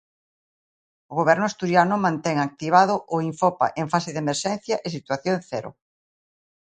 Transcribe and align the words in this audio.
O 1.11 1.13
Goberno 1.19 1.45
asturiano 1.47 1.95
mantén 2.05 2.37
activado 2.47 2.95
o 3.15 3.17
Infopa 3.29 3.67
en 3.81 3.85
fase 3.93 4.09
de 4.13 4.21
emerxencia 4.25 4.75
e 4.85 4.87
situación 4.97 5.37
cero. 5.49 5.69